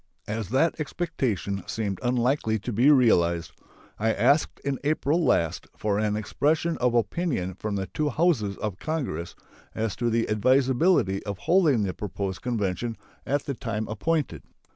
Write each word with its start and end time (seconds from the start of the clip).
As 0.27 0.49
that 0.49 0.79
expectation 0.79 1.63
seemed 1.67 1.99
unlikely 2.01 2.57
to 2.57 2.73
be 2.73 2.89
realized, 2.89 3.51
I 3.99 4.11
asked 4.11 4.59
in 4.65 4.79
April 4.83 5.23
last 5.23 5.67
for 5.77 5.99
an 5.99 6.15
expression 6.15 6.75
of 6.79 6.95
opinion 6.95 7.53
from 7.53 7.75
the 7.75 7.85
two 7.85 8.09
Houses 8.09 8.57
of 8.57 8.79
Congress 8.79 9.35
as 9.75 9.95
to 9.97 10.09
the 10.09 10.27
advisability 10.27 11.23
of 11.23 11.37
holding 11.37 11.83
the 11.83 11.93
proposed 11.93 12.41
convention 12.41 12.97
at 13.27 13.45
the 13.45 13.53
time 13.53 13.87
appointed. 13.87 14.41